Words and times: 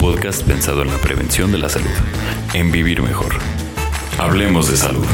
Podcast 0.00 0.42
pensado 0.44 0.80
en 0.80 0.88
la 0.88 0.96
prevención 0.96 1.52
de 1.52 1.58
la 1.58 1.68
salud, 1.68 1.90
en 2.54 2.72
vivir 2.72 3.02
mejor. 3.02 3.34
Hablemos 4.18 4.70
de 4.70 4.76
salud. 4.78 5.04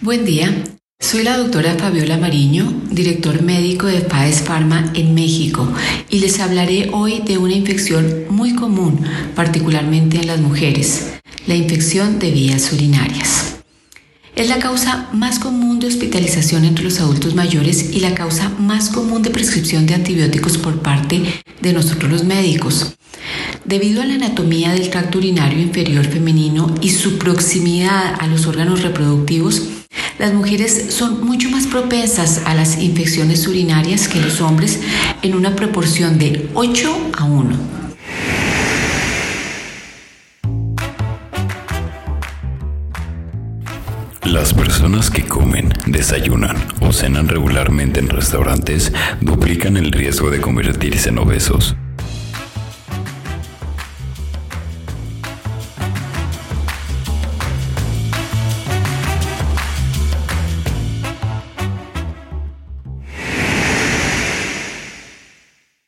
Buen 0.00 0.24
día, 0.24 0.64
soy 0.98 1.24
la 1.24 1.36
doctora 1.36 1.74
Fabiola 1.74 2.16
Mariño, 2.16 2.64
director 2.90 3.42
médico 3.42 3.86
de 3.86 4.00
Paes 4.00 4.40
Pharma 4.40 4.92
en 4.94 5.14
México, 5.14 5.70
y 6.08 6.20
les 6.20 6.40
hablaré 6.40 6.88
hoy 6.92 7.20
de 7.20 7.36
una 7.36 7.52
infección 7.52 8.24
muy 8.30 8.54
común, 8.54 9.04
particularmente 9.34 10.16
en 10.16 10.28
las 10.28 10.40
mujeres, 10.40 11.12
la 11.46 11.54
infección 11.54 12.18
de 12.18 12.30
vías 12.30 12.72
urinarias. 12.72 13.45
Es 14.36 14.50
la 14.50 14.58
causa 14.58 15.08
más 15.14 15.38
común 15.38 15.80
de 15.80 15.86
hospitalización 15.86 16.66
entre 16.66 16.84
los 16.84 17.00
adultos 17.00 17.34
mayores 17.34 17.94
y 17.94 18.00
la 18.00 18.14
causa 18.14 18.50
más 18.58 18.90
común 18.90 19.22
de 19.22 19.30
prescripción 19.30 19.86
de 19.86 19.94
antibióticos 19.94 20.58
por 20.58 20.82
parte 20.82 21.22
de 21.62 21.72
nosotros 21.72 22.12
los 22.12 22.24
médicos. 22.24 22.98
Debido 23.64 24.02
a 24.02 24.04
la 24.04 24.16
anatomía 24.16 24.74
del 24.74 24.90
tracto 24.90 25.16
urinario 25.16 25.58
inferior 25.58 26.04
femenino 26.04 26.74
y 26.82 26.90
su 26.90 27.16
proximidad 27.16 28.14
a 28.20 28.26
los 28.26 28.46
órganos 28.46 28.82
reproductivos, 28.82 29.62
las 30.18 30.34
mujeres 30.34 30.88
son 30.90 31.24
mucho 31.24 31.48
más 31.48 31.66
propensas 31.66 32.42
a 32.44 32.54
las 32.54 32.82
infecciones 32.82 33.48
urinarias 33.48 34.06
que 34.06 34.20
los 34.20 34.42
hombres 34.42 34.80
en 35.22 35.34
una 35.34 35.56
proporción 35.56 36.18
de 36.18 36.50
8 36.52 37.12
a 37.16 37.24
1. 37.24 37.75
Las 44.36 44.52
personas 44.52 45.10
que 45.10 45.22
comen, 45.22 45.72
desayunan 45.86 46.58
o 46.82 46.92
cenan 46.92 47.26
regularmente 47.26 48.00
en 48.00 48.10
restaurantes 48.10 48.92
duplican 49.22 49.78
el 49.78 49.90
riesgo 49.90 50.28
de 50.28 50.42
convertirse 50.42 51.08
en 51.08 51.18
obesos. 51.18 51.74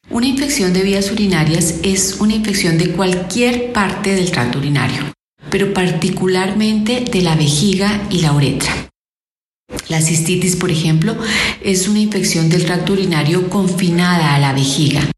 Una 0.09 0.27
infección 0.27 0.73
de 0.73 0.83
vías 0.85 1.13
urinarias 1.13 1.81
es 1.83 2.17
una 2.19 2.33
infección 2.33 2.79
de 2.79 2.93
cualquier 2.93 3.75
parte 3.75 4.15
del 4.15 4.31
tracto 4.31 4.59
urinario, 4.59 5.18
pero 5.51 5.73
particularmente 5.73 7.05
de 7.11 7.23
la 7.23 7.35
vejiga 7.35 8.07
y 8.11 8.21
la 8.21 8.33
uretra. 8.33 8.89
La 9.89 10.01
cistitis, 10.01 10.57
por 10.57 10.71
ejemplo, 10.71 11.17
es 11.63 11.89
una 11.89 12.01
infección 12.01 12.49
del 12.49 12.65
tracto 12.65 12.93
urinario 12.95 13.49
confinada 13.51 14.35
a 14.35 14.39
la 14.39 14.53
vejiga. 14.53 15.11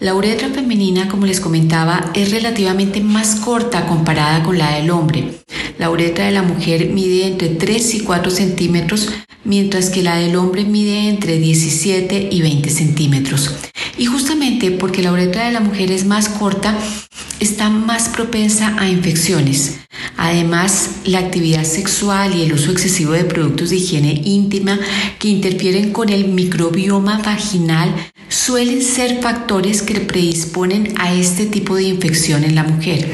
La 0.00 0.14
uretra 0.14 0.48
femenina, 0.48 1.08
como 1.08 1.24
les 1.24 1.40
comentaba, 1.40 2.10
es 2.14 2.32
relativamente 2.32 3.00
más 3.00 3.36
corta 3.36 3.86
comparada 3.86 4.42
con 4.42 4.58
la 4.58 4.74
del 4.74 4.90
hombre. 4.90 5.30
La 5.78 5.88
uretra 5.88 6.26
de 6.26 6.32
la 6.32 6.42
mujer 6.42 6.90
mide 6.90 7.26
entre 7.26 7.48
3 7.48 7.94
y 7.94 8.00
4 8.00 8.30
centímetros, 8.30 9.08
mientras 9.44 9.90
que 9.90 10.02
la 10.02 10.16
del 10.16 10.36
hombre 10.36 10.64
mide 10.64 11.08
entre 11.08 11.38
17 11.38 12.28
y 12.30 12.42
20 12.42 12.70
centímetros. 12.70 13.54
Y 13.96 14.06
justamente 14.06 14.72
porque 14.72 15.02
la 15.02 15.12
uretra 15.12 15.46
de 15.46 15.52
la 15.52 15.60
mujer 15.60 15.92
es 15.92 16.04
más 16.04 16.28
corta, 16.28 16.76
está 17.40 17.70
más 17.70 18.08
propensa 18.08 18.76
a 18.78 18.88
infecciones. 18.88 19.80
Además, 20.16 21.00
la 21.04 21.18
actividad 21.18 21.64
sexual 21.64 22.34
y 22.34 22.42
el 22.42 22.52
uso 22.52 22.70
excesivo 22.70 23.12
de 23.12 23.24
productos 23.24 23.70
de 23.70 23.76
higiene 23.76 24.20
íntima 24.24 24.78
que 25.18 25.28
interfieren 25.28 25.92
con 25.92 26.08
el 26.08 26.28
microbioma 26.28 27.18
vaginal 27.18 27.94
suelen 28.28 28.82
ser 28.82 29.20
factores 29.20 29.82
que 29.82 30.00
predisponen 30.00 30.94
a 30.98 31.12
este 31.14 31.46
tipo 31.46 31.76
de 31.76 31.84
infección 31.84 32.44
en 32.44 32.54
la 32.54 32.64
mujer. 32.64 33.08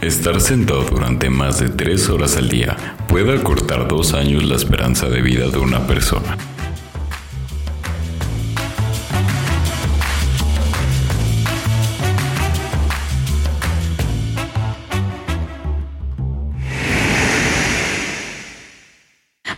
Estar 0.00 0.40
sentado 0.40 0.82
durante 0.82 1.30
más 1.30 1.60
de 1.60 1.68
tres 1.68 2.08
horas 2.08 2.36
al 2.36 2.48
día 2.48 2.76
puede 3.06 3.38
acortar 3.38 3.86
dos 3.86 4.14
años 4.14 4.42
la 4.42 4.56
esperanza 4.56 5.08
de 5.08 5.22
vida 5.22 5.48
de 5.48 5.58
una 5.58 5.86
persona. 5.86 6.36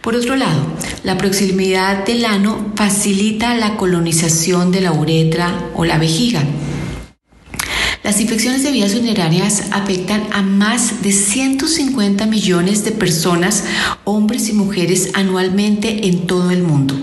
Por 0.05 0.17
otro 0.17 0.37
lado, 0.37 0.67
la 1.03 1.17
proximidad 1.17 2.05
del 2.05 2.27
ano 2.27 2.73
facilita 2.77 3.55
la 3.55 3.79
colonización 3.79 4.71
de 4.71 4.83
la 4.83 4.93
uretra 4.93 5.71
o 5.75 5.87
la 5.87 5.97
vejiga. 5.97 6.45
Las 8.03 8.21
infecciones 8.21 8.63
de 8.63 8.71
vías 8.71 8.95
urinarias 8.95 9.69
afectan 9.71 10.25
a 10.31 10.43
más 10.43 11.03
de 11.03 11.11
150 11.11 12.27
millones 12.27 12.85
de 12.85 12.93
personas, 12.93 13.65
hombres 14.05 14.51
y 14.51 14.53
mujeres, 14.53 15.09
anualmente 15.15 16.07
en 16.07 16.27
todo 16.27 16.51
el 16.51 16.63
mundo. 16.63 16.95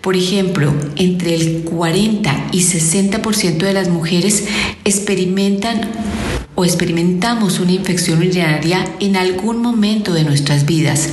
Por 0.00 0.16
ejemplo, 0.16 0.72
entre 0.96 1.34
el 1.34 1.64
40 1.64 2.46
y 2.52 2.62
60% 2.62 3.58
de 3.58 3.74
las 3.74 3.90
mujeres 3.90 4.44
experimentan 4.86 5.82
o 6.58 6.64
experimentamos 6.64 7.60
una 7.60 7.70
infección 7.70 8.18
urinaria 8.18 8.84
en 8.98 9.14
algún 9.14 9.62
momento 9.62 10.12
de 10.12 10.24
nuestras 10.24 10.66
vidas 10.66 11.08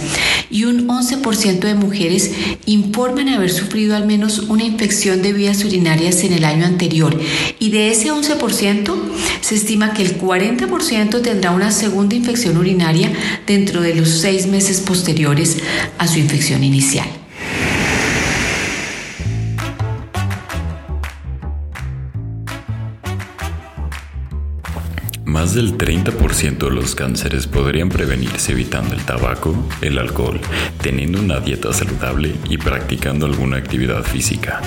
y 0.50 0.63
un 0.63 0.88
11% 0.88 1.59
de 1.59 1.75
mujeres 1.75 2.31
informan 2.66 3.29
haber 3.29 3.51
sufrido 3.51 3.95
al 3.95 4.07
menos 4.07 4.39
una 4.39 4.63
infección 4.63 5.22
de 5.22 5.33
vías 5.33 5.63
urinarias 5.63 6.23
en 6.23 6.33
el 6.33 6.45
año 6.45 6.66
anterior 6.66 7.16
y 7.59 7.69
de 7.69 7.91
ese 7.91 8.11
11% 8.11 8.95
se 9.41 9.53
estima 9.53 9.94
que 9.94 10.01
el 10.01 10.19
40% 10.19 11.22
tendrá 11.22 11.51
una 11.51 11.69
segunda 11.69 12.16
infección 12.16 12.57
urinaria 12.57 13.12
dentro 13.45 13.81
de 13.81 13.94
los 13.94 14.09
seis 14.09 14.47
meses 14.47 14.81
posteriores 14.81 15.57
a 16.00 16.07
su 16.07 16.17
infección 16.17 16.63
inicial. 16.63 17.25
Más 25.25 25.56
del 25.56 25.75
30% 25.75 26.58
de 26.59 26.69
los 26.69 26.94
cánceres 26.94 27.47
podrían 27.47 27.90
prevenirse 27.90 28.52
evitando 28.52 28.94
el 28.94 29.03
tabaco, 29.03 29.56
el 29.81 29.97
alcohol, 29.97 30.40
teniendo 30.80 31.19
una 31.19 31.40
dieta 31.40 31.74
saludable 31.74 32.36
y 32.47 32.59
practicando 32.59 33.25
alguna 33.25 33.58
actividad 33.58 34.03
física. 34.03 34.62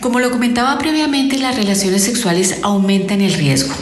Como 0.00 0.20
lo 0.20 0.30
comentaba 0.30 0.78
previamente, 0.78 1.38
las 1.38 1.56
relaciones 1.56 2.04
sexuales 2.04 2.60
aumentan 2.62 3.22
el 3.22 3.32
riesgo, 3.32 3.74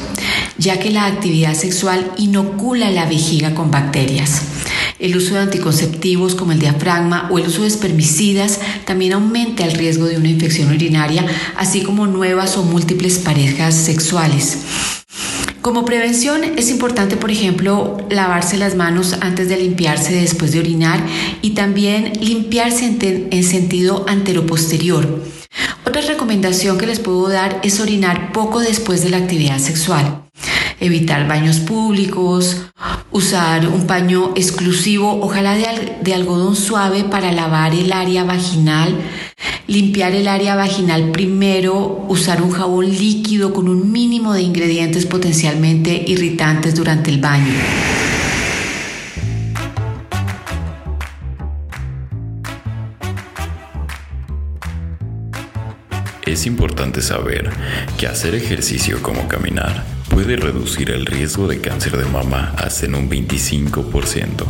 ya 0.56 0.78
que 0.78 0.90
la 0.90 1.06
actividad 1.06 1.54
sexual 1.54 2.12
inocula 2.16 2.90
la 2.92 3.06
vejiga 3.06 3.54
con 3.56 3.72
bacterias. 3.72 4.55
El 4.98 5.16
uso 5.16 5.34
de 5.34 5.40
anticonceptivos 5.40 6.34
como 6.34 6.52
el 6.52 6.58
diafragma 6.58 7.28
o 7.30 7.38
el 7.38 7.48
uso 7.48 7.62
de 7.62 7.68
espermicidas 7.68 8.60
también 8.86 9.12
aumenta 9.12 9.64
el 9.64 9.72
riesgo 9.72 10.06
de 10.06 10.16
una 10.16 10.28
infección 10.28 10.72
urinaria, 10.72 11.24
así 11.56 11.82
como 11.82 12.06
nuevas 12.06 12.56
o 12.56 12.62
múltiples 12.62 13.18
parejas 13.18 13.74
sexuales. 13.74 14.58
Como 15.60 15.84
prevención 15.84 16.44
es 16.44 16.70
importante, 16.70 17.16
por 17.16 17.30
ejemplo, 17.30 17.98
lavarse 18.08 18.56
las 18.56 18.74
manos 18.76 19.16
antes 19.20 19.48
de 19.48 19.58
limpiarse 19.58 20.14
después 20.14 20.52
de 20.52 20.60
orinar 20.60 21.04
y 21.42 21.50
también 21.50 22.12
limpiarse 22.20 22.86
en, 22.86 23.28
en 23.30 23.44
sentido 23.44 24.06
anteroposterior. 24.08 25.24
Otra 25.84 26.00
recomendación 26.02 26.78
que 26.78 26.86
les 26.86 27.00
puedo 27.00 27.28
dar 27.28 27.60
es 27.64 27.80
orinar 27.80 28.32
poco 28.32 28.60
después 28.60 29.02
de 29.02 29.10
la 29.10 29.18
actividad 29.18 29.58
sexual. 29.58 30.22
Evitar 30.78 31.26
baños 31.26 31.58
públicos, 31.58 32.66
usar 33.10 33.68
un 33.68 33.86
paño 33.86 34.32
exclusivo, 34.34 35.20
ojalá 35.22 35.54
de, 35.54 35.96
de, 36.02 36.14
algodón 36.14 36.56
suave 36.56 37.04
para 37.04 37.32
lavar 37.32 37.74
el 37.74 37.92
área 37.92 38.24
vaginal, 38.24 38.94
limpiar 39.66 40.12
el 40.12 40.28
área 40.28 40.54
vaginal 40.54 41.10
primero, 41.12 42.04
usar 42.08 42.42
un 42.42 42.50
jabón 42.50 42.88
líquido 42.88 43.52
con 43.52 43.68
un 43.68 43.90
mínimo 43.90 44.32
de 44.34 44.42
ingredientes 44.42 45.06
potencialmente 45.06 46.04
irritantes 46.06 46.74
durante 46.74 47.10
el 47.10 47.20
baño. 47.20 47.54
Es 56.26 56.44
importante 56.44 57.02
saber 57.02 57.50
que 57.96 58.08
hacer 58.08 58.34
ejercicio 58.34 59.00
como 59.00 59.26
caminar 59.28 59.95
puede 60.16 60.36
reducir 60.36 60.88
el 60.92 61.04
riesgo 61.04 61.46
de 61.46 61.60
cáncer 61.60 61.94
de 61.98 62.06
mama 62.06 62.54
hasta 62.56 62.86
en 62.86 62.94
un 62.94 63.10
25%. 63.10 64.46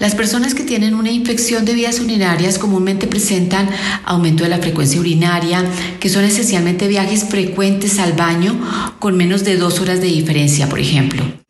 Las 0.00 0.14
personas 0.14 0.54
que 0.54 0.62
tienen 0.62 0.94
una 0.94 1.10
infección 1.10 1.66
de 1.66 1.74
vías 1.74 2.00
urinarias 2.00 2.58
comúnmente 2.58 3.06
presentan 3.06 3.68
aumento 4.06 4.44
de 4.44 4.48
la 4.48 4.56
frecuencia 4.56 4.98
urinaria, 4.98 5.66
que 6.00 6.08
son 6.08 6.24
esencialmente 6.24 6.88
viajes 6.88 7.24
frecuentes 7.24 7.98
al 7.98 8.14
baño 8.14 8.58
con 9.00 9.18
menos 9.18 9.44
de 9.44 9.58
dos 9.58 9.80
horas 9.80 10.00
de 10.00 10.06
diferencia, 10.06 10.66
por 10.66 10.78
ejemplo 10.78 11.45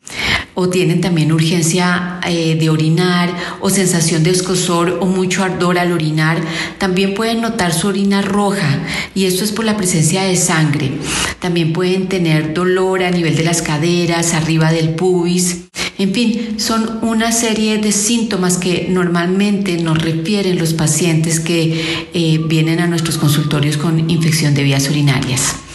o 0.59 0.69
tienen 0.69 1.01
también 1.01 1.31
urgencia 1.31 2.19
eh, 2.25 2.55
de 2.59 2.71
orinar 2.71 3.29
o 3.61 3.69
sensación 3.69 4.23
de 4.23 4.31
escosor 4.31 4.97
o 5.01 5.05
mucho 5.05 5.43
ardor 5.43 5.77
al 5.77 5.91
orinar, 5.91 6.41
también 6.79 7.13
pueden 7.13 7.41
notar 7.41 7.71
su 7.71 7.89
orina 7.89 8.23
roja 8.23 8.79
y 9.13 9.25
esto 9.25 9.43
es 9.43 9.51
por 9.51 9.65
la 9.65 9.77
presencia 9.77 10.23
de 10.23 10.35
sangre. 10.35 10.93
También 11.39 11.73
pueden 11.73 12.07
tener 12.07 12.55
dolor 12.55 13.03
a 13.03 13.11
nivel 13.11 13.35
de 13.35 13.43
las 13.43 13.61
caderas, 13.61 14.33
arriba 14.33 14.71
del 14.71 14.95
pubis. 14.95 15.65
En 15.99 16.11
fin, 16.11 16.55
son 16.57 17.01
una 17.03 17.31
serie 17.31 17.77
de 17.77 17.91
síntomas 17.91 18.57
que 18.57 18.87
normalmente 18.89 19.77
nos 19.77 20.01
refieren 20.01 20.57
los 20.57 20.73
pacientes 20.73 21.39
que 21.39 22.07
eh, 22.15 22.41
vienen 22.47 22.79
a 22.79 22.87
nuestros 22.87 23.19
consultorios 23.19 23.77
con 23.77 24.09
infección 24.09 24.55
de 24.55 24.63
vías 24.63 24.89
urinarias. 24.89 25.66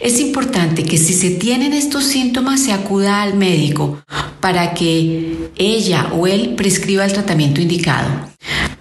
Es 0.00 0.20
importante 0.20 0.84
que 0.84 0.96
si 0.96 1.12
se 1.12 1.30
tienen 1.30 1.72
estos 1.72 2.04
síntomas 2.04 2.60
se 2.60 2.72
acuda 2.72 3.20
al 3.20 3.34
médico 3.34 4.00
para 4.40 4.72
que 4.72 5.50
ella 5.56 6.12
o 6.12 6.28
él 6.28 6.54
prescriba 6.56 7.04
el 7.04 7.12
tratamiento 7.12 7.60
indicado, 7.60 8.08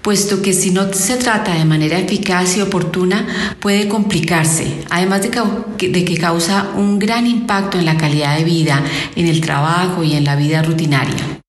puesto 0.04 0.44
que 0.44 0.54
si 0.54 0.69
no 0.69 0.94
se 0.94 1.18
trata 1.18 1.56
de 1.56 1.66
manera 1.66 1.98
eficaz 1.98 2.56
y 2.56 2.62
oportuna 2.62 3.56
puede 3.60 3.88
complicarse, 3.88 4.84
además 4.92 5.24
de 5.24 5.31
que, 5.78 6.18
causa 6.18 6.69
un 6.75 7.00
gran 7.00 7.25
impacto 7.25 7.80
en 7.80 7.86
la 7.86 7.98
calidad 7.98 8.38
de 8.38 8.44
vida, 8.44 8.84
en 9.16 9.25
el 9.25 9.42
trabajo 9.42 10.04
y 10.04 10.13
en 10.13 10.24
la 10.24 10.36
vida 10.36 10.62
rutinaria. 10.62 11.42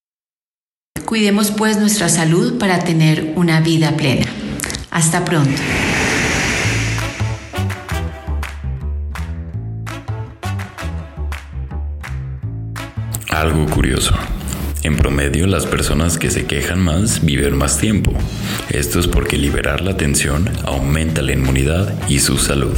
Cuidemos 1.05 1.50
pues 1.50 1.76
nuestra 1.76 2.09
salud 2.09 2.59
para 2.59 2.79
tener 2.79 3.35
una 3.37 3.61
vida 3.61 3.97
plena. 3.99 4.26
Hasta 4.91 5.26
pronto. 5.26 5.61
Algo 13.38 13.67
curioso. 13.67 14.17
En 14.82 14.96
promedio, 14.96 15.46
las 15.46 15.64
personas 15.64 16.19
que 16.19 16.29
se 16.29 16.46
quejan 16.46 16.81
más 16.81 17.25
viven 17.25 17.56
más 17.56 17.79
tiempo. 17.79 18.12
Esto 18.69 18.99
es 18.99 19.06
porque 19.06 19.37
liberar 19.37 19.81
la 19.81 19.96
tensión 19.96 20.50
aumenta 20.64 21.23
la 21.23 21.35
inmunidad 21.35 21.94
y 22.08 22.19
su 22.19 22.37
salud. 22.37 22.76